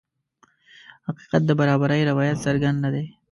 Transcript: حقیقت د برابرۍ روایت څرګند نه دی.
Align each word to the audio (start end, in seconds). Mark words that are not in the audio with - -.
حقیقت 1.05 1.41
د 1.45 1.51
برابرۍ 1.59 2.01
روایت 2.11 2.37
څرګند 2.45 2.77
نه 2.83 2.89
دی. 2.93 3.05